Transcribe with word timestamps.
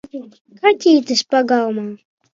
Kaķītis 0.63 1.21
pagalmā! 1.35 1.85